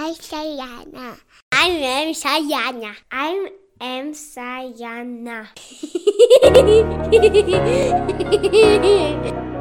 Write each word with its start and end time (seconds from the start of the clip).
Hi, 0.00 0.12
Sayana. 0.12 1.16
I 1.52 1.70
am 1.82 2.14
Sayana. 2.14 2.94
I 3.10 3.50
am 3.80 4.14
Sayana. 4.14 5.48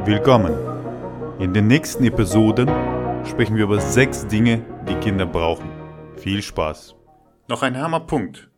Willkommen! 0.06 0.54
In 1.40 1.54
den 1.56 1.66
nächsten 1.66 2.04
Episoden 2.04 2.68
sprechen 3.26 3.56
wir 3.56 3.64
über 3.64 3.82
sechs 3.82 4.28
Dinge, 4.28 4.64
die 4.88 4.94
Kinder 5.00 5.26
brauchen. 5.26 5.72
Viel 6.18 6.44
Spaß! 6.44 6.94
Noch 7.48 7.64
ein 7.64 7.76
Hammerpunkt. 7.76 8.52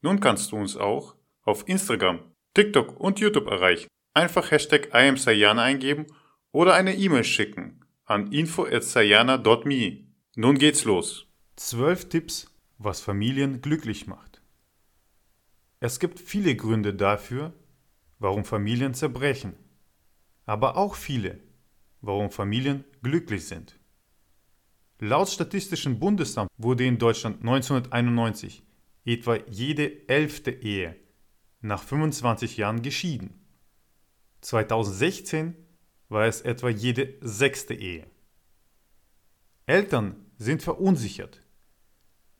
Nun 0.00 0.20
kannst 0.20 0.52
du 0.52 0.56
uns 0.56 0.74
auch 0.78 1.16
auf 1.44 1.68
Instagram, 1.68 2.20
TikTok 2.54 2.98
und 2.98 3.20
YouTube 3.20 3.50
erreichen. 3.50 3.88
Einfach 4.14 4.50
Hashtag 4.50 4.94
IamSayana 4.94 5.62
eingeben 5.62 6.06
oder 6.52 6.72
eine 6.72 6.94
E-Mail 6.94 7.24
schicken 7.24 7.84
an 8.06 8.32
info.sayana.me. 8.32 10.06
Nun 10.38 10.58
geht's 10.58 10.84
los. 10.84 11.25
12 11.56 12.10
Tipps, 12.10 12.50
was 12.76 13.00
Familien 13.00 13.62
glücklich 13.62 14.06
macht. 14.06 14.42
Es 15.80 15.98
gibt 15.98 16.20
viele 16.20 16.54
Gründe 16.54 16.92
dafür, 16.92 17.54
warum 18.18 18.44
Familien 18.44 18.92
zerbrechen, 18.92 19.54
aber 20.44 20.76
auch 20.76 20.94
viele, 20.94 21.40
warum 22.02 22.30
Familien 22.30 22.84
glücklich 23.02 23.46
sind. 23.46 23.78
Laut 24.98 25.30
Statistischen 25.30 25.98
Bundesamt 25.98 26.50
wurde 26.58 26.84
in 26.84 26.98
Deutschland 26.98 27.40
1991 27.40 28.62
etwa 29.06 29.36
jede 29.48 30.08
elfte 30.08 30.50
Ehe 30.50 30.94
nach 31.62 31.82
25 31.82 32.58
Jahren 32.58 32.82
geschieden. 32.82 33.32
2016 34.42 35.54
war 36.10 36.26
es 36.26 36.42
etwa 36.42 36.68
jede 36.68 37.14
sechste 37.22 37.72
Ehe. 37.72 38.06
Eltern 39.64 40.16
sind 40.36 40.62
verunsichert. 40.62 41.42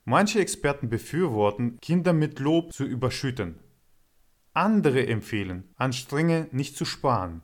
Manche 0.09 0.39
Experten 0.39 0.87
befürworten, 0.87 1.81
Kinder 1.81 2.13
mit 2.13 2.39
Lob 2.39 2.71
zu 2.71 2.85
überschütten. 2.85 3.59
Andere 4.53 5.05
empfehlen, 5.05 5.65
an 5.75 5.91
Strenge 5.91 6.47
nicht 6.53 6.77
zu 6.77 6.85
sparen. 6.85 7.41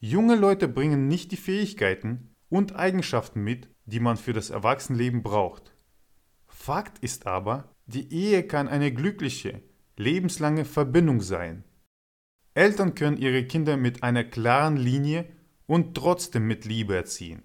Junge 0.00 0.34
Leute 0.34 0.66
bringen 0.66 1.06
nicht 1.06 1.30
die 1.30 1.36
Fähigkeiten 1.36 2.34
und 2.48 2.74
Eigenschaften 2.74 3.44
mit, 3.44 3.68
die 3.84 4.00
man 4.00 4.16
für 4.16 4.32
das 4.32 4.50
Erwachsenenleben 4.50 5.22
braucht. 5.22 5.72
Fakt 6.48 6.98
ist 6.98 7.28
aber, 7.28 7.76
die 7.86 8.12
Ehe 8.12 8.42
kann 8.42 8.66
eine 8.66 8.92
glückliche, 8.92 9.62
lebenslange 9.96 10.64
Verbindung 10.64 11.20
sein. 11.20 11.62
Eltern 12.54 12.96
können 12.96 13.18
ihre 13.18 13.44
Kinder 13.44 13.76
mit 13.76 14.02
einer 14.02 14.24
klaren 14.24 14.76
Linie 14.76 15.26
und 15.66 15.94
trotzdem 15.96 16.48
mit 16.48 16.64
Liebe 16.64 16.96
erziehen. 16.96 17.44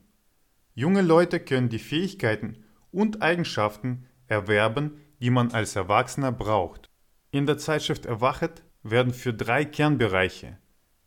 Junge 0.74 1.04
Leute 1.04 1.40
können 1.40 1.70
die 1.70 1.78
Fähigkeiten 1.78 2.65
und 2.96 3.22
Eigenschaften 3.22 4.06
erwerben, 4.28 5.02
die 5.20 5.30
man 5.30 5.52
als 5.52 5.76
Erwachsener 5.76 6.32
braucht. 6.32 6.90
In 7.30 7.46
der 7.46 7.58
Zeitschrift 7.58 8.06
Erwachet 8.06 8.64
werden 8.84 9.14
für 9.14 9.34
drei 9.34 9.66
Kernbereiche 9.66 10.58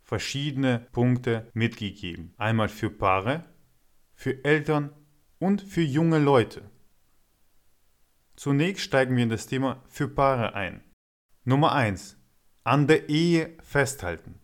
verschiedene 0.02 0.86
Punkte 0.92 1.50
mitgegeben. 1.54 2.34
Einmal 2.36 2.68
für 2.68 2.90
Paare, 2.90 3.44
für 4.14 4.44
Eltern 4.44 4.92
und 5.38 5.62
für 5.62 5.82
junge 5.82 6.18
Leute. 6.18 6.70
Zunächst 8.36 8.84
steigen 8.84 9.16
wir 9.16 9.22
in 9.22 9.30
das 9.30 9.46
Thema 9.46 9.82
für 9.88 10.08
Paare 10.08 10.54
ein. 10.54 10.82
Nummer 11.44 11.72
1. 11.72 12.18
An 12.64 12.86
der 12.86 13.08
Ehe 13.08 13.56
festhalten. 13.62 14.40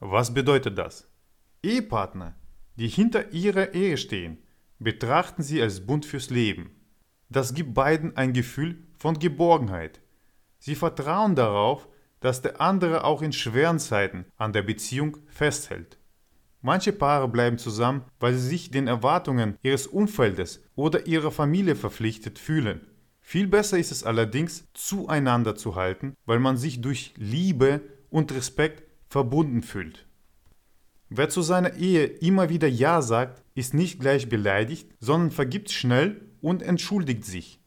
Was 0.00 0.34
bedeutet 0.34 0.78
das? 0.78 1.08
Ehepartner, 1.62 2.34
die 2.76 2.88
hinter 2.88 3.32
ihrer 3.32 3.74
Ehe 3.74 3.96
stehen, 3.96 4.41
betrachten 4.82 5.42
sie 5.42 5.60
als 5.62 5.86
Bund 5.86 6.06
fürs 6.06 6.30
Leben. 6.30 6.70
Das 7.28 7.54
gibt 7.54 7.74
beiden 7.74 8.16
ein 8.16 8.32
Gefühl 8.32 8.82
von 8.98 9.18
Geborgenheit. 9.18 10.00
Sie 10.58 10.74
vertrauen 10.74 11.34
darauf, 11.34 11.88
dass 12.20 12.42
der 12.42 12.60
andere 12.60 13.04
auch 13.04 13.22
in 13.22 13.32
schweren 13.32 13.78
Zeiten 13.78 14.26
an 14.36 14.52
der 14.52 14.62
Beziehung 14.62 15.16
festhält. 15.26 15.98
Manche 16.60 16.92
Paare 16.92 17.26
bleiben 17.26 17.58
zusammen, 17.58 18.04
weil 18.20 18.34
sie 18.34 18.48
sich 18.48 18.70
den 18.70 18.86
Erwartungen 18.86 19.58
ihres 19.62 19.88
Umfeldes 19.88 20.62
oder 20.76 21.06
ihrer 21.08 21.32
Familie 21.32 21.74
verpflichtet 21.74 22.38
fühlen. 22.38 22.86
Viel 23.20 23.48
besser 23.48 23.78
ist 23.78 23.90
es 23.90 24.04
allerdings, 24.04 24.68
zueinander 24.72 25.56
zu 25.56 25.74
halten, 25.74 26.14
weil 26.24 26.38
man 26.38 26.56
sich 26.56 26.80
durch 26.80 27.14
Liebe 27.16 27.80
und 28.10 28.30
Respekt 28.32 28.84
verbunden 29.08 29.62
fühlt. 29.62 30.06
Wer 31.08 31.28
zu 31.28 31.42
seiner 31.42 31.74
Ehe 31.74 32.04
immer 32.04 32.48
wieder 32.48 32.68
Ja 32.68 33.02
sagt, 33.02 33.41
ist 33.54 33.74
nicht 33.74 34.00
gleich 34.00 34.28
beleidigt, 34.28 34.90
sondern 35.00 35.30
vergibt 35.30 35.70
schnell 35.70 36.28
und 36.40 36.62
entschuldigt 36.62 37.24
sich. 37.24 37.60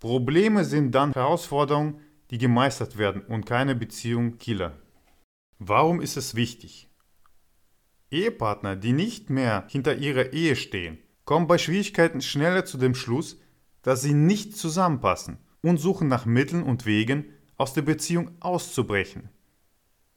Probleme 0.00 0.64
sind 0.64 0.92
dann 0.92 1.12
Herausforderungen, 1.12 2.00
die 2.30 2.38
gemeistert 2.38 2.98
werden 2.98 3.22
und 3.22 3.46
keine 3.46 3.74
Beziehung 3.74 4.38
Killer. 4.38 4.76
Warum 5.58 6.00
ist 6.00 6.16
es 6.16 6.34
wichtig? 6.34 6.88
Ehepartner, 8.10 8.76
die 8.76 8.92
nicht 8.92 9.28
mehr 9.28 9.66
hinter 9.68 9.96
ihrer 9.96 10.32
Ehe 10.32 10.56
stehen, 10.56 10.98
kommen 11.24 11.46
bei 11.46 11.58
Schwierigkeiten 11.58 12.20
schneller 12.20 12.64
zu 12.64 12.78
dem 12.78 12.94
Schluss, 12.94 13.40
dass 13.82 14.02
sie 14.02 14.14
nicht 14.14 14.56
zusammenpassen 14.56 15.38
und 15.62 15.78
suchen 15.78 16.08
nach 16.08 16.24
Mitteln 16.24 16.62
und 16.62 16.86
Wegen, 16.86 17.26
aus 17.56 17.74
der 17.74 17.82
Beziehung 17.82 18.30
auszubrechen. 18.40 19.30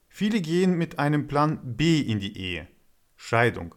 Viele 0.08 0.42
gehen 0.42 0.78
mit 0.78 1.00
einem 1.00 1.28
Plan 1.28 1.60
B 1.76 2.00
in 2.00 2.20
die 2.20 2.38
Ehe. 2.38 2.68
Scheidung. 3.16 3.74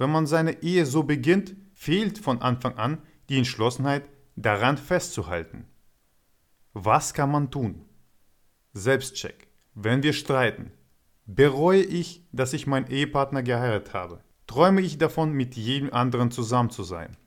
Wenn 0.00 0.10
man 0.10 0.26
seine 0.26 0.62
Ehe 0.62 0.86
so 0.86 1.02
beginnt, 1.02 1.54
fehlt 1.74 2.16
von 2.16 2.40
Anfang 2.40 2.78
an 2.78 3.02
die 3.28 3.36
Entschlossenheit, 3.36 4.08
daran 4.34 4.78
festzuhalten. 4.78 5.66
Was 6.72 7.12
kann 7.12 7.30
man 7.30 7.50
tun? 7.50 7.84
Selbstcheck. 8.72 9.48
Wenn 9.74 10.02
wir 10.02 10.14
streiten, 10.14 10.72
bereue 11.26 11.82
ich, 11.82 12.26
dass 12.32 12.54
ich 12.54 12.66
meinen 12.66 12.86
Ehepartner 12.86 13.42
geheiratet 13.42 13.92
habe? 13.92 14.24
Träume 14.46 14.80
ich 14.80 14.96
davon, 14.96 15.34
mit 15.34 15.54
jedem 15.54 15.92
anderen 15.92 16.30
zusammen 16.30 16.70
zu 16.70 16.82
sein? 16.82 17.18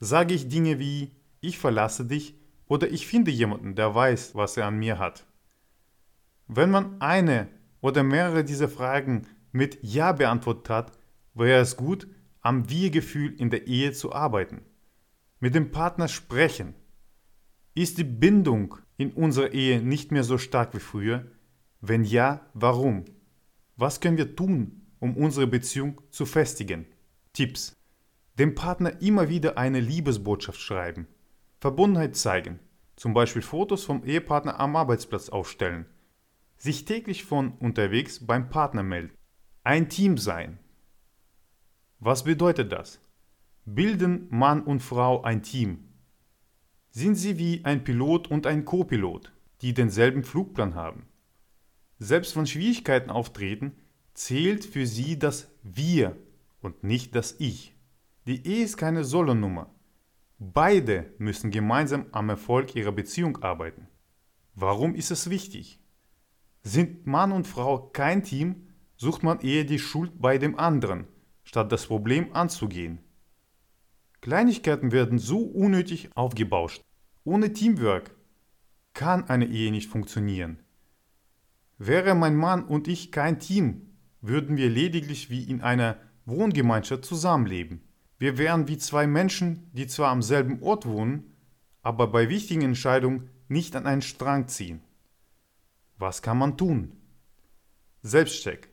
Sage 0.00 0.34
ich 0.34 0.48
Dinge 0.48 0.80
wie, 0.80 1.12
ich 1.40 1.60
verlasse 1.60 2.04
dich 2.04 2.34
oder 2.66 2.90
ich 2.90 3.06
finde 3.06 3.30
jemanden, 3.30 3.76
der 3.76 3.94
weiß, 3.94 4.34
was 4.34 4.56
er 4.56 4.66
an 4.66 4.80
mir 4.80 4.98
hat? 4.98 5.24
Wenn 6.48 6.72
man 6.72 7.00
eine 7.00 7.46
oder 7.80 8.02
mehrere 8.02 8.42
dieser 8.42 8.68
Fragen 8.68 9.28
mit 9.52 9.78
Ja 9.82 10.10
beantwortet 10.10 10.68
hat, 10.68 10.99
wäre 11.40 11.60
es 11.60 11.76
gut, 11.76 12.06
am 12.40 12.70
Wir-Gefühl 12.70 13.34
in 13.34 13.50
der 13.50 13.66
Ehe 13.66 13.92
zu 13.92 14.12
arbeiten. 14.12 14.62
Mit 15.40 15.56
dem 15.56 15.72
Partner 15.72 16.06
sprechen. 16.06 16.74
Ist 17.74 17.98
die 17.98 18.04
Bindung 18.04 18.76
in 18.96 19.12
unserer 19.12 19.52
Ehe 19.52 19.82
nicht 19.82 20.12
mehr 20.12 20.22
so 20.22 20.38
stark 20.38 20.74
wie 20.74 20.78
früher? 20.80 21.26
Wenn 21.80 22.04
ja, 22.04 22.46
warum? 22.54 23.04
Was 23.76 24.00
können 24.00 24.18
wir 24.18 24.36
tun, 24.36 24.86
um 25.00 25.16
unsere 25.16 25.46
Beziehung 25.48 26.00
zu 26.10 26.26
festigen? 26.26 26.86
Tipps. 27.32 27.74
Dem 28.38 28.54
Partner 28.54 29.02
immer 29.02 29.28
wieder 29.28 29.58
eine 29.58 29.80
Liebesbotschaft 29.80 30.60
schreiben. 30.60 31.08
Verbundenheit 31.58 32.14
zeigen. 32.14 32.60
Zum 32.96 33.14
Beispiel 33.14 33.42
Fotos 33.42 33.84
vom 33.84 34.04
Ehepartner 34.04 34.60
am 34.60 34.76
Arbeitsplatz 34.76 35.30
aufstellen 35.30 35.86
sich 36.60 36.84
täglich 36.84 37.24
von 37.24 37.52
unterwegs 37.52 38.26
beim 38.26 38.50
Partner 38.50 38.82
melden. 38.82 39.14
Ein 39.64 39.88
Team 39.88 40.18
sein. 40.18 40.58
Was 42.02 42.24
bedeutet 42.24 42.72
das? 42.72 42.98
Bilden 43.66 44.26
Mann 44.30 44.62
und 44.62 44.80
Frau 44.80 45.22
ein 45.22 45.42
Team? 45.42 45.84
Sind 46.88 47.14
sie 47.14 47.36
wie 47.36 47.62
ein 47.66 47.84
Pilot 47.84 48.30
und 48.30 48.46
ein 48.46 48.64
Co-Pilot, 48.64 49.30
die 49.60 49.74
denselben 49.74 50.24
Flugplan 50.24 50.74
haben? 50.74 51.04
Selbst 51.98 52.34
wenn 52.36 52.46
Schwierigkeiten 52.46 53.10
auftreten, 53.10 53.72
zählt 54.14 54.64
für 54.64 54.86
sie 54.86 55.18
das 55.18 55.50
Wir 55.62 56.16
und 56.62 56.82
nicht 56.84 57.14
das 57.14 57.36
Ich. 57.38 57.74
Die 58.26 58.46
Ehe 58.46 58.64
ist 58.64 58.78
keine 58.78 59.04
Solonummer. 59.04 59.68
Beide 60.38 61.12
müssen 61.18 61.50
gemeinsam 61.50 62.06
am 62.12 62.30
Erfolg 62.30 62.76
ihrer 62.76 62.92
Beziehung 62.92 63.42
arbeiten. 63.42 63.88
Warum 64.54 64.94
ist 64.94 65.10
es 65.10 65.28
wichtig? 65.28 65.78
Sind 66.62 67.06
Mann 67.06 67.30
und 67.30 67.46
Frau 67.46 67.90
kein 67.92 68.22
Team, 68.22 68.68
sucht 68.96 69.22
man 69.22 69.40
eher 69.40 69.64
die 69.64 69.78
Schuld 69.78 70.12
bei 70.18 70.38
dem 70.38 70.58
anderen, 70.58 71.06
statt 71.50 71.72
das 71.72 71.86
Problem 71.86 72.32
anzugehen. 72.32 73.00
Kleinigkeiten 74.20 74.92
werden 74.92 75.18
so 75.18 75.40
unnötig 75.40 76.16
aufgebauscht. 76.16 76.80
Ohne 77.24 77.52
Teamwork 77.52 78.14
kann 78.94 79.28
eine 79.28 79.46
Ehe 79.46 79.72
nicht 79.72 79.90
funktionieren. 79.90 80.62
Wäre 81.76 82.14
mein 82.14 82.36
Mann 82.36 82.62
und 82.62 82.86
ich 82.86 83.10
kein 83.10 83.40
Team, 83.40 83.90
würden 84.20 84.56
wir 84.56 84.70
lediglich 84.70 85.28
wie 85.28 85.42
in 85.42 85.60
einer 85.60 85.96
Wohngemeinschaft 86.24 87.04
zusammenleben. 87.04 87.82
Wir 88.16 88.38
wären 88.38 88.68
wie 88.68 88.78
zwei 88.78 89.08
Menschen, 89.08 89.72
die 89.72 89.88
zwar 89.88 90.10
am 90.10 90.22
selben 90.22 90.62
Ort 90.62 90.86
wohnen, 90.86 91.34
aber 91.82 92.06
bei 92.06 92.28
wichtigen 92.28 92.62
Entscheidungen 92.62 93.28
nicht 93.48 93.74
an 93.74 93.88
einen 93.88 94.02
Strang 94.02 94.46
ziehen. 94.46 94.84
Was 95.98 96.22
kann 96.22 96.38
man 96.38 96.56
tun? 96.56 96.92
Selbstcheck. 98.02 98.68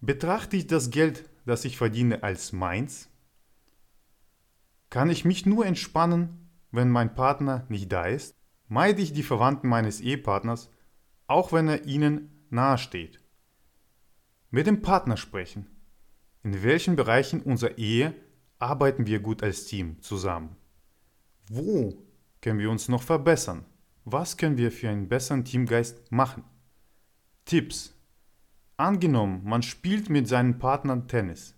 Betrachte 0.00 0.56
ich 0.56 0.66
das 0.66 0.90
Geld, 0.90 1.27
das 1.48 1.64
ich 1.64 1.76
verdiene, 1.76 2.22
als 2.22 2.52
meins? 2.52 3.08
Kann 4.90 5.10
ich 5.10 5.24
mich 5.24 5.46
nur 5.46 5.66
entspannen, 5.66 6.50
wenn 6.70 6.90
mein 6.90 7.14
Partner 7.14 7.66
nicht 7.68 7.90
da 7.90 8.06
ist? 8.06 8.34
Meide 8.68 9.02
ich 9.02 9.12
die 9.12 9.22
Verwandten 9.22 9.68
meines 9.68 10.00
Ehepartners, 10.00 10.70
auch 11.26 11.52
wenn 11.52 11.68
er 11.68 11.84
ihnen 11.84 12.46
nahesteht? 12.50 13.20
Mit 14.50 14.66
dem 14.66 14.82
Partner 14.82 15.16
sprechen. 15.16 15.66
In 16.42 16.62
welchen 16.62 16.96
Bereichen 16.96 17.42
unserer 17.42 17.76
Ehe 17.76 18.14
arbeiten 18.58 19.06
wir 19.06 19.20
gut 19.20 19.42
als 19.42 19.66
Team 19.66 20.00
zusammen? 20.00 20.56
Wo 21.50 22.02
können 22.40 22.58
wir 22.58 22.70
uns 22.70 22.88
noch 22.88 23.02
verbessern? 23.02 23.64
Was 24.04 24.36
können 24.36 24.56
wir 24.56 24.72
für 24.72 24.88
einen 24.88 25.08
besseren 25.08 25.44
Teamgeist 25.44 26.10
machen? 26.10 26.44
Tipps. 27.44 27.94
Angenommen, 28.78 29.42
man 29.42 29.62
spielt 29.62 30.08
mit 30.08 30.28
seinen 30.28 30.60
Partnern 30.60 31.08
Tennis. 31.08 31.56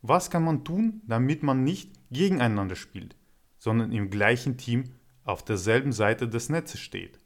Was 0.00 0.30
kann 0.30 0.44
man 0.44 0.64
tun, 0.64 1.02
damit 1.06 1.42
man 1.42 1.62
nicht 1.62 1.92
gegeneinander 2.10 2.74
spielt, 2.74 3.16
sondern 3.58 3.92
im 3.92 4.08
gleichen 4.08 4.56
Team 4.56 4.84
auf 5.24 5.44
derselben 5.44 5.92
Seite 5.92 6.26
des 6.26 6.48
Netzes 6.48 6.80
steht? 6.80 7.18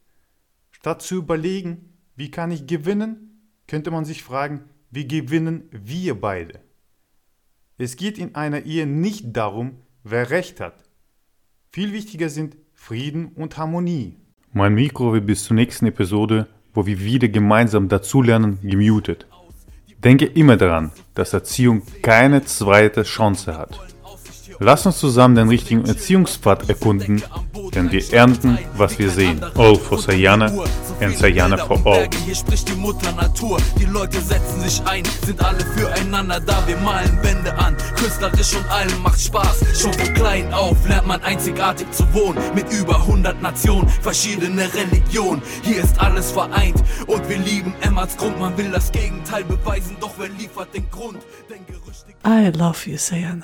Statt 0.73 1.03
zu 1.03 1.15
überlegen, 1.15 1.93
wie 2.17 2.33
kann 2.33 2.51
ich 2.51 2.67
gewinnen, 2.67 3.49
könnte 3.69 3.93
man 3.93 4.05
sich 4.05 4.25
fragen, 4.25 4.65
wie 4.91 5.07
gewinnen 5.07 5.69
wir 5.71 6.21
beide? 6.21 6.59
Es 7.79 7.95
geht 7.95 8.19
in 8.19 8.35
einer 8.35 8.65
Ehe 8.65 8.89
nicht 8.89 9.37
darum, 9.37 9.83
wer 10.03 10.31
recht 10.31 10.59
hat. 10.59 10.83
Viel 11.71 11.93
wichtiger 11.93 12.29
sind 12.29 12.57
Frieden 12.73 13.29
und 13.29 13.57
Harmonie. 13.57 14.17
Mein 14.53 14.75
Mikro 14.75 15.13
wird 15.13 15.27
bis 15.27 15.45
zur 15.45 15.55
nächsten 15.55 15.87
Episode, 15.87 16.49
wo 16.75 16.87
wir 16.87 17.01
wieder 17.01 17.29
gemeinsam 17.29 17.89
dazulernen, 17.89 18.59
gemutet. 18.63 19.27
Denke 20.03 20.27
immer 20.27 20.57
daran, 20.57 20.91
dass 21.15 21.33
Erziehung 21.33 21.83
keine 22.03 22.45
zweite 22.45 23.05
Chance 23.05 23.57
hat. 23.57 23.81
Lass 24.59 24.87
uns 24.87 24.99
zusammen 24.99 25.35
den 25.35 25.49
richtigen 25.49 25.85
Erziehungspfad 25.85 26.69
erkunden, 26.69 27.23
denn 27.70 27.91
wir 27.91 28.12
ernten, 28.12 28.59
was 28.76 28.99
wir 28.99 29.11
sehen. 29.11 29.43
All 29.56 29.76
for 29.76 29.99
Sayana 29.99 30.47
and 31.00 31.17
Sayana 31.17 31.56
for 31.59 31.81
all. 31.87 32.09
Hier 32.25 32.35
spricht 32.35 32.69
die 32.69 32.75
Mutter 32.75 33.12
Natur. 33.12 33.59
Die 33.79 33.85
Leute 33.85 34.20
setzen 34.20 34.61
sich 34.61 34.82
ein, 34.85 35.05
sind 35.25 35.43
alle 35.44 35.61
füreinander 35.76 36.41
da. 36.41 36.62
Wir 36.67 36.76
malen 36.79 37.23
Wände 37.23 37.56
an, 37.59 37.76
künstlerisch 37.97 38.55
und 38.55 38.69
allem 38.70 39.03
macht 39.03 39.20
Spaß. 39.20 39.81
Schon 39.81 39.93
von 39.93 40.14
klein 40.14 40.53
auf 40.53 40.76
lernt 40.88 41.06
man 41.06 41.23
einzigartig 41.23 41.91
zu 41.93 42.05
wohnen. 42.14 42.38
Mit 42.55 42.73
über 42.73 42.97
100 42.97 43.41
Nationen, 43.41 43.88
verschiedene 43.88 44.69
Religionen. 44.75 45.43
Hier 45.62 45.82
ist 45.82 45.99
alles 46.00 46.31
vereint 46.32 46.82
und 47.06 47.29
wir 47.29 47.38
lieben 47.38 47.75
Emmerts 47.82 48.17
Grund. 48.17 48.38
Man 48.38 48.56
will 48.56 48.70
das 48.70 48.91
Gegenteil 48.93 49.44
beweisen, 49.44 49.97
doch 50.00 50.12
wer 50.19 50.29
liefert 50.29 50.75
den 50.75 50.88
Grund? 50.91 51.23
Denn 51.49 51.64
Gerüchte 51.67 52.12
I 52.25 52.56
love 52.56 52.88
you, 52.88 52.97
Sayana. 52.97 53.41